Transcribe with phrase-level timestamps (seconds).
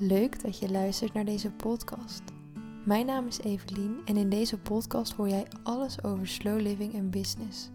[0.00, 2.22] Leuk dat je luistert naar deze podcast.
[2.84, 7.10] Mijn naam is Evelien en in deze podcast hoor jij alles over slow living en
[7.10, 7.70] business.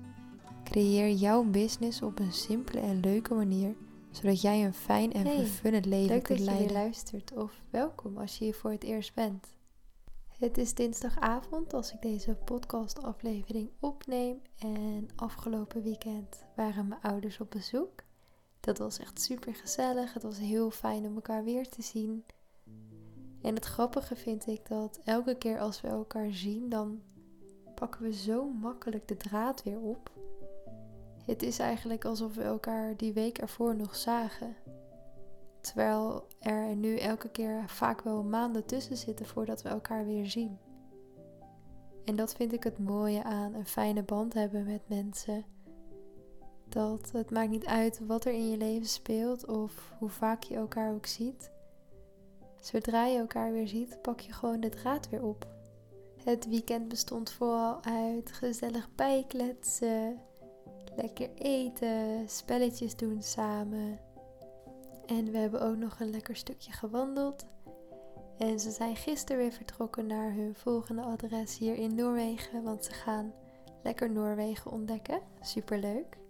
[0.64, 3.76] Creëer jouw business op een simpele en leuke manier,
[4.12, 6.82] zodat jij een fijn en Hey, vervullend leven Leuk kunt dat je weer leiden.
[6.84, 9.48] luistert of welkom als je hier voor het eerst bent.
[10.38, 17.52] Het is dinsdagavond als ik deze podcastaflevering opneem en afgelopen weekend waren mijn ouders op
[17.52, 18.04] bezoek.
[18.64, 22.26] Dat was echt super gezellig, het was heel fijn om elkaar weer te zien.
[23.42, 27.02] En het grappige vind ik dat elke keer als we elkaar zien, dan
[27.76, 30.12] pakken we zo makkelijk de draad weer op.
[31.26, 34.56] Het is eigenlijk alsof we elkaar die week ervoor nog zagen.
[35.62, 40.58] Terwijl er nu elke keer vaak wel maanden tussen zitten voordat we elkaar weer zien.
[42.06, 45.53] En dat vind ik het mooie aan een fijne band hebben met mensen.
[46.74, 50.56] Dat het maakt niet uit wat er in je leven speelt of hoe vaak je
[50.56, 51.52] elkaar ook ziet.
[52.62, 55.48] Zodra je elkaar weer ziet, pak je gewoon de draad weer op.
[56.24, 60.20] Het weekend bestond vooral uit gezellig bijkletsen,
[60.96, 64.00] lekker eten, spelletjes doen samen.
[65.06, 67.46] En we hebben ook nog een lekker stukje gewandeld.
[68.38, 72.92] En ze zijn gisteren weer vertrokken naar hun volgende adres hier in Noorwegen, want ze
[72.92, 73.34] gaan
[73.84, 75.22] lekker Noorwegen ontdekken.
[75.42, 76.22] Superleuk.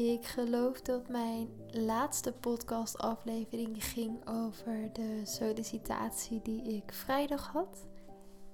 [0.00, 7.86] Ik geloof dat mijn laatste podcastaflevering ging over de sollicitatie die ik vrijdag had.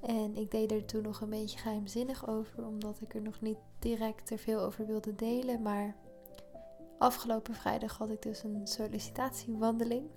[0.01, 3.59] En ik deed er toen nog een beetje geheimzinnig over, omdat ik er nog niet
[3.79, 5.63] direct te veel over wilde delen.
[5.63, 5.97] Maar
[6.99, 10.11] afgelopen vrijdag had ik dus een sollicitatiewandeling.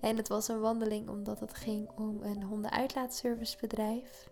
[0.00, 4.28] En het was een wandeling omdat het ging om een hondenuitlaatservicebedrijf.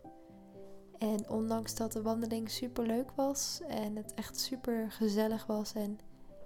[0.99, 5.99] En ondanks dat de wandeling super leuk was en het echt super gezellig was en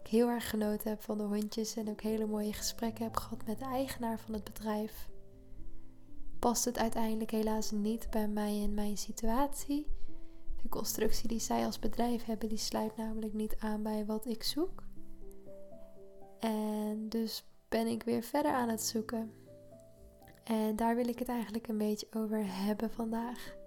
[0.02, 3.46] ik heel erg genoten heb van de hondjes en ook hele mooie gesprekken heb gehad
[3.46, 5.08] met de eigenaar van het bedrijf,
[6.38, 9.86] past het uiteindelijk helaas niet bij mij en mijn situatie.
[10.62, 14.42] De constructie die zij als bedrijf hebben, die sluit namelijk niet aan bij wat ik
[14.42, 14.82] zoek.
[16.40, 19.32] En dus ben ik weer verder aan het zoeken.
[20.44, 23.58] En daar wil ik het eigenlijk een beetje over hebben vandaag.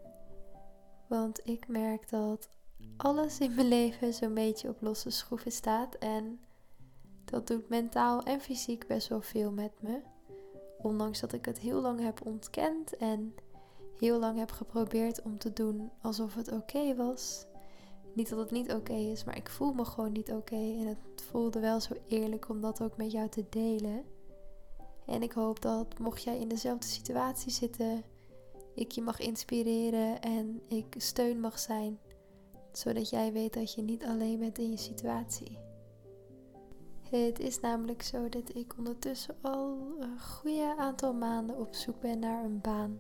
[1.14, 2.50] Want ik merk dat
[2.98, 5.96] alles in mijn leven zo'n beetje op losse schroeven staat.
[5.96, 6.40] En
[7.26, 10.02] dat doet mentaal en fysiek best wel veel met me.
[10.82, 13.36] Ondanks dat ik het heel lang heb ontkend en
[14.00, 17.46] heel lang heb geprobeerd om te doen alsof het oké was.
[18.14, 20.56] Niet dat het niet oké is, maar ik voel me gewoon niet oké.
[20.56, 24.04] En het voelde wel zo eerlijk om dat ook met jou te delen.
[25.06, 28.04] En ik hoop dat mocht jij in dezelfde situatie zitten,
[28.76, 32.00] ik je mag inspireren en ik steun mag zijn.
[32.72, 35.58] Zodat jij weet dat je niet alleen bent in je situatie.
[37.10, 42.20] Het is namelijk zo dat ik ondertussen al een goede aantal maanden op zoek ben
[42.20, 43.00] naar een baan.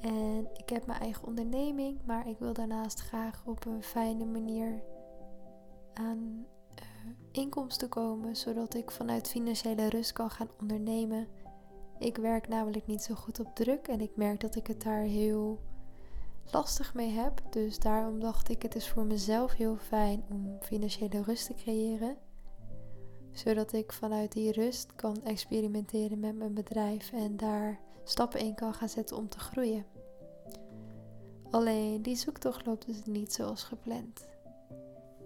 [0.00, 4.82] En ik heb mijn eigen onderneming, maar ik wil daarnaast graag op een fijne manier
[5.94, 6.46] aan
[6.78, 11.28] uh, inkomsten komen, zodat ik vanuit financiële rust kan gaan ondernemen.
[11.98, 15.02] Ik werk namelijk niet zo goed op druk en ik merk dat ik het daar
[15.02, 15.60] heel
[16.50, 17.42] lastig mee heb.
[17.50, 22.16] Dus daarom dacht ik, het is voor mezelf heel fijn om financiële rust te creëren.
[23.32, 28.74] Zodat ik vanuit die rust kan experimenteren met mijn bedrijf en daar stappen in kan
[28.74, 29.86] gaan zetten om te groeien.
[31.50, 34.26] Alleen die zoektocht loopt dus niet zoals gepland.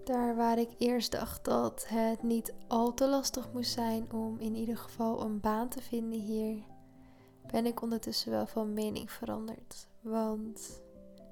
[0.09, 4.55] Daar waar ik eerst dacht dat het niet al te lastig moest zijn om in
[4.55, 6.63] ieder geval een baan te vinden hier,
[7.47, 9.89] ben ik ondertussen wel van mening veranderd.
[10.01, 10.83] Want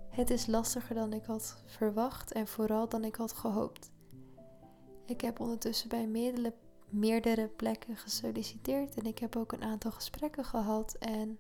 [0.09, 3.91] het is lastiger dan ik had verwacht en vooral dan ik had gehoopt.
[5.06, 6.06] Ik heb ondertussen bij
[6.88, 11.38] meerdere, plekken gesolliciteerd en ik heb ook een aantal gesprekken gehad en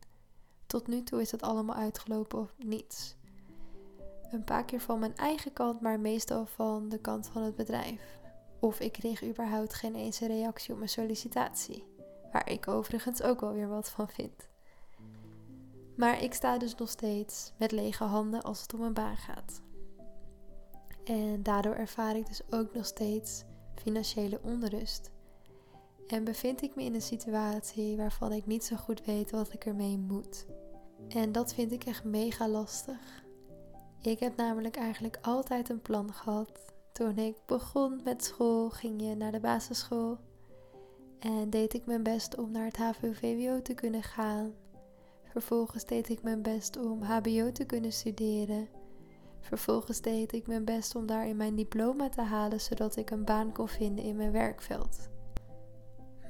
[0.66, 3.15] tot nu toe is het allemaal uitgelopen op niets.
[4.30, 8.20] Een paar keer van mijn eigen kant, maar meestal van de kant van het bedrijf.
[8.60, 11.84] Of ik kreeg überhaupt geen eens een reactie op mijn sollicitatie.
[12.32, 14.48] Waar ik overigens ook alweer wat van vind.
[15.96, 19.60] Maar ik sta dus nog steeds met lege handen als het om een baan gaat.
[21.04, 25.10] En daardoor ervaar ik dus ook nog steeds financiële onrust.
[26.06, 29.64] En bevind ik me in een situatie waarvan ik niet zo goed weet wat ik
[29.64, 30.46] ermee moet.
[31.08, 33.24] En dat vind ik echt mega lastig.
[34.02, 36.74] Ik heb namelijk eigenlijk altijd een plan gehad.
[36.92, 40.18] Toen ik begon met school, ging je naar de basisschool.
[41.18, 44.52] En deed ik mijn best om naar het HAVO-VWO te kunnen gaan.
[45.24, 48.68] Vervolgens deed ik mijn best om HBO te kunnen studeren.
[49.40, 53.52] Vervolgens deed ik mijn best om daarin mijn diploma te halen, zodat ik een baan
[53.52, 55.08] kon vinden in mijn werkveld.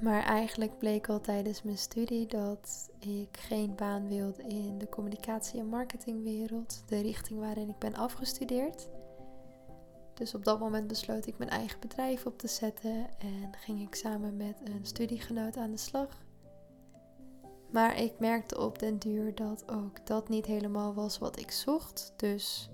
[0.00, 5.60] Maar eigenlijk bleek al tijdens mijn studie dat ik geen baan wilde in de communicatie-
[5.60, 8.88] en marketingwereld, de richting waarin ik ben afgestudeerd.
[10.14, 13.94] Dus op dat moment besloot ik mijn eigen bedrijf op te zetten en ging ik
[13.94, 16.24] samen met een studiegenoot aan de slag.
[17.70, 22.12] Maar ik merkte op den duur dat ook dat niet helemaal was wat ik zocht.
[22.16, 22.70] Dus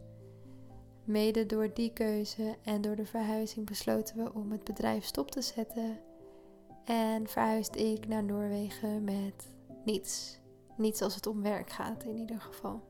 [1.05, 5.43] mede door die keuze en door de verhuizing besloten we om het bedrijf stop te
[5.43, 5.99] zetten.
[6.84, 10.40] En verhuisde ik naar Noorwegen met niets.
[10.76, 12.81] Niets als het om werk gaat in ieder geval.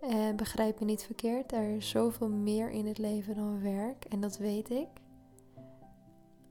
[0.00, 4.20] En begrijp me niet verkeerd, er is zoveel meer in het leven dan werk en
[4.20, 4.88] dat weet ik.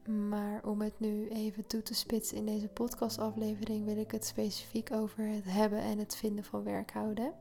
[0.07, 4.92] Maar om het nu even toe te spitsen in deze podcastaflevering wil ik het specifiek
[4.92, 7.34] over het hebben en het vinden van werk houden.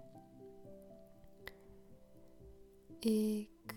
[2.98, 3.74] Ik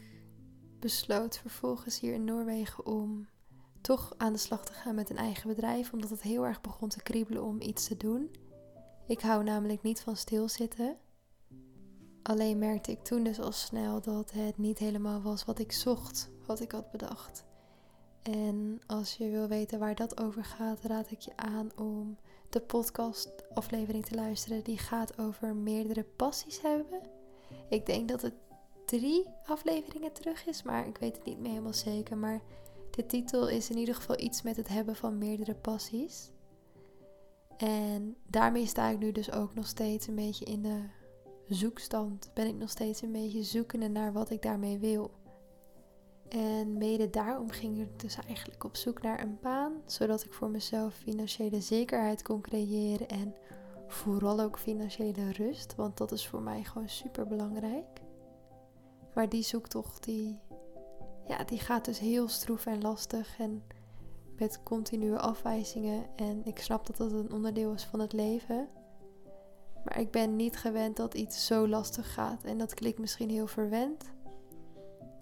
[0.80, 3.28] besloot vervolgens hier in Noorwegen om
[3.86, 6.90] toch aan de slag te gaan met een eigen bedrijf, omdat het heel erg begon
[6.90, 8.36] te kriebelen om iets te doen.
[9.08, 10.98] Ik hou namelijk niet van stilzitten.
[12.24, 16.30] Alleen merkte ik toen dus al snel dat het niet helemaal was wat ik zocht,
[16.46, 17.46] wat ik had bedacht.
[18.22, 22.18] En als je wil weten waar dat over gaat, raad ik je aan om
[22.50, 24.64] de podcast-aflevering te luisteren.
[24.64, 27.02] Die gaat over meerdere passies hebben.
[27.70, 28.36] Ik denk dat het
[28.86, 32.18] drie afleveringen terug is, maar ik weet het niet meer helemaal zeker.
[32.18, 32.42] Maar
[32.95, 36.31] de titel is in ieder geval iets met het hebben van meerdere passies.
[37.57, 40.83] En daarmee sta ik nu dus ook nog steeds een beetje in de
[41.47, 42.31] zoekstand.
[42.33, 45.12] Ben ik nog steeds een beetje zoekende naar wat ik daarmee wil.
[46.30, 50.50] En mede daarom ging ik dus eigenlijk op zoek naar een baan, zodat ik voor
[50.50, 53.36] mezelf financiële zekerheid kon creëren en
[53.88, 58.01] vooral ook financiële rust, want dat is voor mij gewoon super belangrijk.
[59.13, 60.39] Maar die zoektocht, die,
[61.27, 63.63] ja, die gaat dus heel stroef en lastig en
[64.38, 66.06] met continue afwijzingen.
[66.16, 68.68] En ik snap dat dat een onderdeel is van het leven.
[69.83, 72.44] Maar ik ben niet gewend dat iets zo lastig gaat.
[72.44, 74.04] En dat klinkt misschien heel verwend.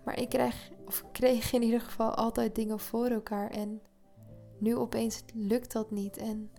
[0.03, 3.49] Maar ik krijg, of kreeg in ieder geval altijd dingen voor elkaar.
[3.49, 3.81] En
[4.57, 6.17] nu opeens lukt dat niet.
[6.17, 6.51] En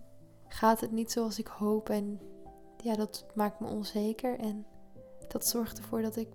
[0.47, 1.89] gaat het niet zoals ik hoop.
[1.89, 2.19] En
[2.83, 4.39] ja, dat maakt me onzeker.
[4.39, 4.65] En
[5.27, 6.27] dat zorgt ervoor dat ik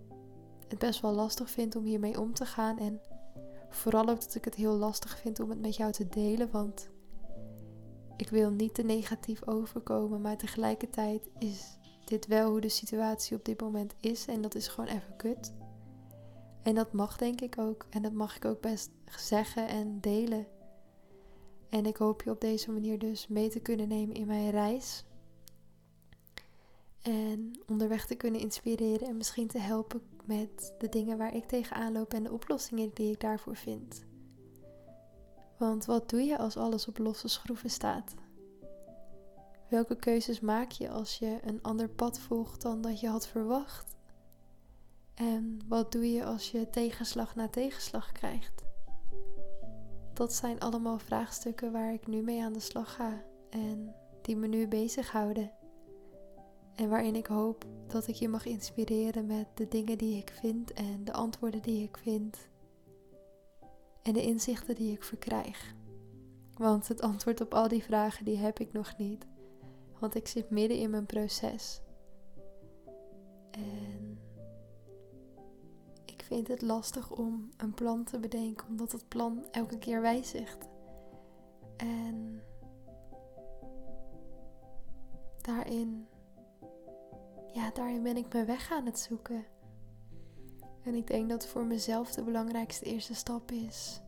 [0.71, 2.79] het best wel lastig vind om hiermee om te gaan.
[2.79, 3.01] En
[3.69, 6.51] vooral ook dat ik het heel lastig vind om het met jou te delen.
[6.51, 6.91] Want
[8.17, 10.21] ik wil niet te negatief overkomen.
[10.21, 14.27] Maar tegelijkertijd is dit wel hoe de situatie op dit moment is.
[14.27, 15.53] En dat is gewoon even kut.
[16.63, 17.87] En dat mag denk ik ook.
[17.91, 20.47] En dat mag ik ook best zeggen en delen.
[21.69, 25.05] En ik hoop je op deze manier dus mee te kunnen nemen in mijn reis.
[27.03, 31.93] En onderweg te kunnen inspireren en misschien te helpen met de dingen waar ik tegenaan
[31.93, 34.05] loop en de oplossingen die ik daarvoor vind.
[35.59, 38.15] Want wat doe je als alles op losse schroeven staat?
[39.69, 43.97] Welke keuzes maak je als je een ander pad volgt dan dat je had verwacht?
[45.15, 48.65] En wat doe je als je tegenslag na tegenslag krijgt?
[50.13, 54.47] Dat zijn allemaal vraagstukken waar ik nu mee aan de slag ga en die me
[54.47, 55.60] nu bezighouden.
[56.81, 60.73] En waarin ik hoop dat ik je mag inspireren met de dingen die ik vind
[60.73, 62.49] en de antwoorden die ik vind.
[64.03, 65.75] En de inzichten die ik verkrijg.
[66.57, 69.27] Want het antwoord op al die vragen die heb ik nog niet.
[69.99, 71.81] Want ik zit midden in mijn proces.
[73.51, 74.19] En
[76.05, 80.69] ik vind het lastig om een plan te bedenken, omdat het plan elke keer wijzigt.
[81.77, 82.43] En
[85.41, 86.07] daarin
[87.53, 89.45] ja, daarin ben ik mijn weg aan het zoeken.
[90.83, 94.01] En ik denk dat voor mezelf de belangrijkste eerste stap is.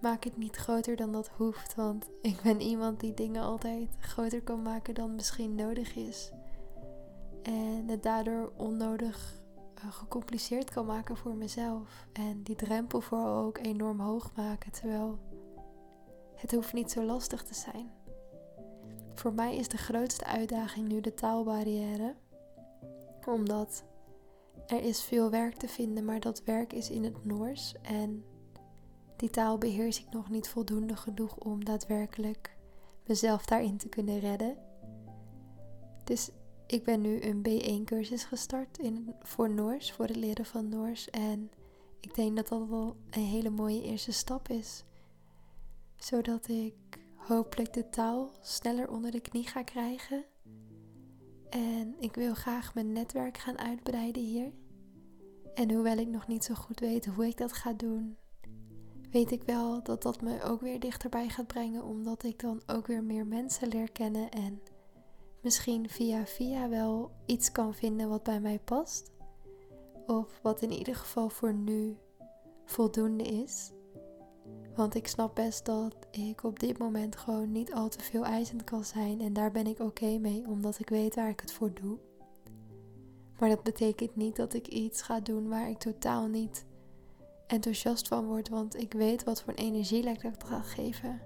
[0.00, 4.42] Maak het niet groter dan dat hoeft, want ik ben iemand die dingen altijd groter
[4.42, 6.30] kan maken dan misschien nodig is.
[7.42, 9.40] En het daardoor onnodig
[9.84, 12.06] uh, gecompliceerd kan maken voor mezelf.
[12.12, 15.18] En die drempel vooral ook enorm hoog maken, terwijl
[16.34, 17.90] het hoeft niet zo lastig te zijn.
[19.14, 22.14] Voor mij is de grootste uitdaging nu de taalbarrière
[23.26, 23.84] omdat
[24.66, 28.24] er is veel werk te vinden, maar dat werk is in het Noors en
[29.16, 32.56] die taal beheers ik nog niet voldoende genoeg om daadwerkelijk
[33.06, 34.56] mezelf daarin te kunnen redden.
[36.04, 36.30] Dus
[36.66, 41.10] ik ben nu een B1-cursus gestart in, voor Noors, voor het leren van Noors.
[41.10, 41.50] En
[42.00, 44.84] ik denk dat dat wel een hele mooie eerste stap is.
[45.96, 46.74] Zodat ik
[47.14, 50.24] hopelijk de taal sneller onder de knie ga krijgen.
[51.50, 54.52] En ik wil graag mijn netwerk gaan uitbreiden hier.
[55.54, 58.16] En hoewel ik nog niet zo goed weet hoe ik dat ga doen,
[59.10, 62.86] weet ik wel dat dat me ook weer dichterbij gaat brengen, omdat ik dan ook
[62.86, 64.60] weer meer mensen leer kennen en
[65.42, 69.10] misschien via via wel iets kan vinden wat bij mij past.
[70.06, 71.96] Of wat in ieder geval voor nu
[72.64, 73.72] voldoende is.
[74.74, 78.64] Want ik snap best dat ik op dit moment gewoon niet al te veel eisend
[78.64, 79.20] kan zijn.
[79.20, 81.98] En daar ben ik oké mee, omdat ik weet waar ik het voor doe.
[83.38, 86.64] Maar dat betekent niet dat ik iets ga doen waar ik totaal niet
[87.46, 88.48] enthousiast van word.
[88.48, 91.20] Want ik weet wat voor energie ik dat ga geven.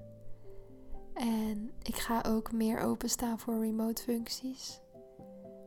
[1.15, 4.81] En ik ga ook meer openstaan voor remote functies.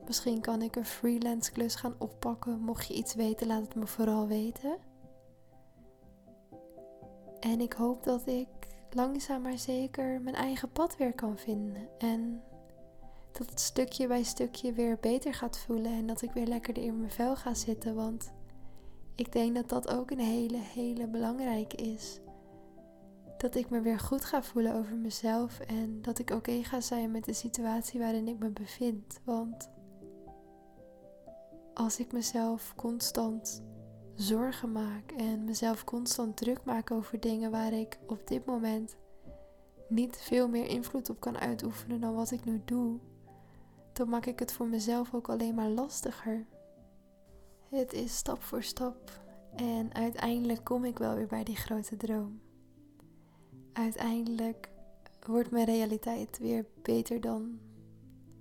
[0.05, 2.59] Misschien kan ik een freelance klus gaan oppakken.
[2.59, 4.77] Mocht je iets weten, laat het me vooral weten.
[7.39, 8.47] En ik hoop dat ik
[8.89, 11.87] langzaam maar zeker mijn eigen pad weer kan vinden.
[11.97, 12.43] En
[13.31, 15.91] dat het stukje bij stukje weer beter gaat voelen.
[15.91, 17.95] En dat ik weer lekkerder in mijn vel ga zitten.
[17.95, 18.31] Want
[19.15, 22.19] ik denk dat dat ook een hele, hele belangrijke is.
[23.37, 25.59] Dat ik me weer goed ga voelen over mezelf.
[25.59, 29.19] En dat ik oké ga zijn met de situatie waarin ik me bevind.
[29.23, 29.69] Want
[31.73, 33.63] als ik mezelf constant
[34.17, 38.95] zorgen maak en mezelf constant druk maak over dingen waar ik op dit moment
[39.89, 42.99] niet veel meer invloed op kan uitoefenen dan wat ik nu doe,
[43.93, 46.45] dan maak ik het voor mezelf ook alleen maar lastiger.
[47.69, 49.21] Het is stap voor stap
[49.55, 52.41] en uiteindelijk kom ik wel weer bij die grote droom.
[53.73, 54.69] Uiteindelijk
[55.25, 57.59] wordt mijn realiteit weer beter dan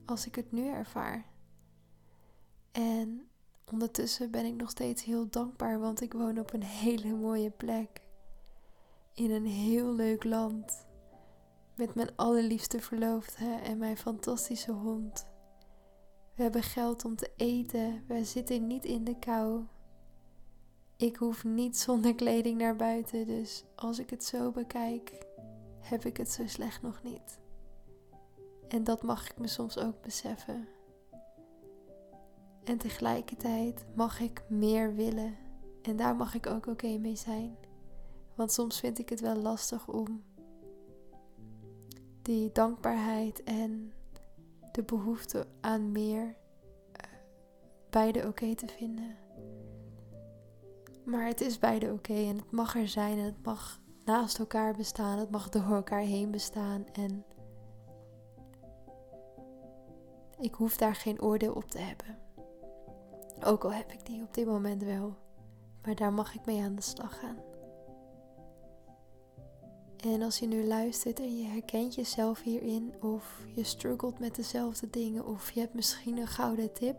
[0.04, 1.26] als ik het nu ervaar.
[2.72, 3.28] En
[3.72, 8.00] ondertussen ben ik nog steeds heel dankbaar, want ik woon op een hele mooie plek.
[9.14, 10.86] In een heel leuk land.
[11.76, 15.26] Met mijn allerliefste verloofde en mijn fantastische hond.
[16.34, 18.04] We hebben geld om te eten.
[18.06, 19.64] We zitten niet in de kou.
[20.96, 25.26] Ik hoef niet zonder kleding naar buiten, dus als ik het zo bekijk,
[25.80, 27.38] heb ik het zo slecht nog niet.
[28.68, 30.68] En dat mag ik me soms ook beseffen.
[32.66, 35.36] En tegelijkertijd mag ik meer willen.
[35.82, 37.56] En daar mag ik ook oké mee zijn.
[38.34, 40.22] Want soms vind ik het wel lastig om
[42.22, 43.92] die dankbaarheid en
[44.72, 47.18] de behoefte aan meer uh,
[47.90, 49.16] beide oké te vinden.
[51.04, 54.74] Maar het is beide oké en het mag er zijn en het mag naast elkaar
[54.74, 57.24] bestaan, het mag door elkaar heen bestaan en
[60.38, 62.25] ik hoef daar geen oordeel op te hebben.
[63.44, 65.16] Ook al heb ik die op dit moment wel,
[65.82, 67.36] maar daar mag ik mee aan de slag gaan.
[69.96, 74.90] En als je nu luistert en je herkent jezelf hierin, of je struggelt met dezelfde
[74.90, 76.96] dingen, of je hebt misschien een gouden tip,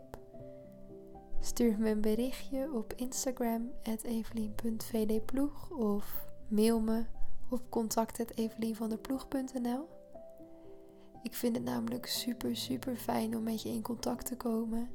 [1.40, 3.70] stuur me een berichtje op Instagram
[4.02, 7.04] evelien.vdploeg of mail me
[7.50, 9.88] op contact.evelienvanderploeg.nl.
[11.22, 14.90] Ik vind het namelijk super, super fijn om met je in contact te komen.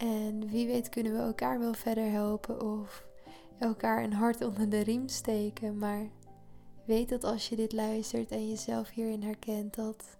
[0.00, 3.06] En wie weet kunnen we elkaar wel verder helpen of
[3.58, 5.78] elkaar een hart onder de riem steken.
[5.78, 6.08] Maar
[6.84, 10.18] weet dat als je dit luistert en jezelf hierin herkent, dat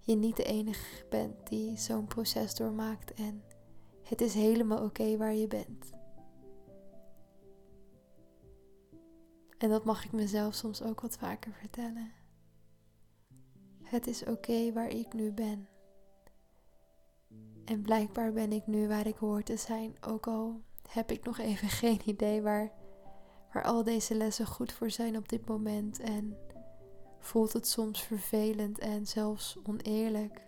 [0.00, 3.14] je niet de enige bent die zo'n proces doormaakt.
[3.14, 3.42] En
[4.02, 5.92] het is helemaal oké waar je bent.
[9.58, 12.12] En dat mag ik mezelf soms ook wat vaker vertellen.
[13.82, 15.68] Het is oké waar ik nu ben.
[17.66, 21.38] En blijkbaar ben ik nu waar ik hoor te zijn, ook al heb ik nog
[21.38, 22.72] even geen idee waar,
[23.52, 26.00] waar al deze lessen goed voor zijn op dit moment.
[26.00, 26.36] En
[27.18, 30.44] voelt het soms vervelend en zelfs oneerlijk.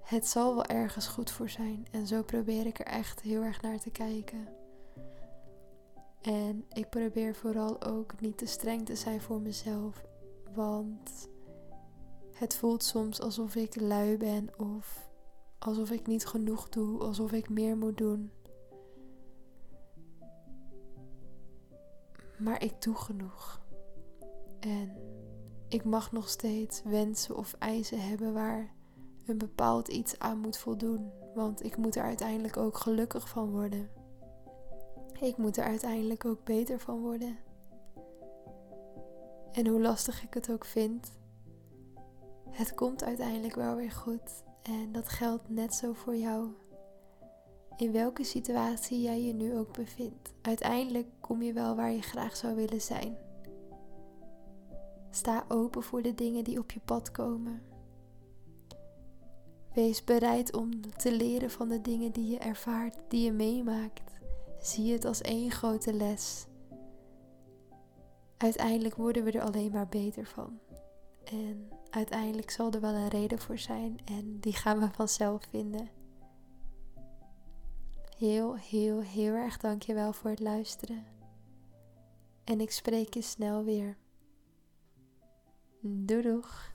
[0.00, 3.62] Het zal wel ergens goed voor zijn en zo probeer ik er echt heel erg
[3.62, 4.48] naar te kijken.
[6.20, 10.04] En ik probeer vooral ook niet te streng te zijn voor mezelf,
[10.54, 11.28] want
[12.32, 15.10] het voelt soms alsof ik lui ben of
[15.64, 18.30] alsof ik niet genoeg doe, alsof ik meer moet doen.
[22.38, 23.60] Maar ik doe genoeg.
[24.60, 24.96] En
[25.68, 28.74] ik mag nog steeds wensen of eisen hebben waar
[29.26, 31.10] een bepaald iets aan moet voldoen.
[31.34, 33.90] Want ik moet er uiteindelijk ook gelukkig van worden.
[35.20, 37.36] Ik moet er uiteindelijk ook beter van worden.
[39.52, 41.12] En hoe lastig ik het ook vind,
[42.50, 44.42] het komt uiteindelijk wel weer goed.
[44.62, 46.48] En dat geldt net zo voor jou.
[47.76, 50.32] In welke situatie jij je nu ook bevindt.
[50.42, 53.16] Uiteindelijk kom je wel waar je graag zou willen zijn.
[55.10, 57.62] Sta open voor de dingen die op je pad komen.
[59.74, 64.20] Wees bereid om te leren van de dingen die je ervaart, die je meemaakt.
[64.60, 66.46] Zie het als één grote les.
[68.36, 70.58] uiteindelijk worden we er alleen maar beter van.
[71.24, 75.88] En uiteindelijk zal er wel een reden voor zijn en die gaan we vanzelf vinden.
[78.16, 81.04] Heel, heel, heel erg dankjewel voor het luisteren.
[82.44, 83.96] En ik spreek je snel weer.
[85.80, 86.71] Doei doeg!